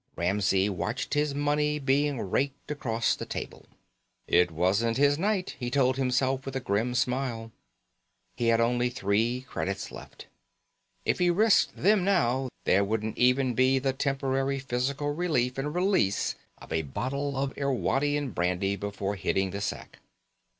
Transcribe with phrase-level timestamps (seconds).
[0.15, 3.67] Ramsey watched his money being raked across the table.
[4.25, 7.51] It wasn't his night, he told himself with a grim smile.
[8.35, 10.25] He had only three credits left.
[11.05, 16.33] If he risked them now, there wouldn't even be the temporary physical relief and release
[16.57, 19.99] of a bottle of Irwadian brandy before hitting the sack.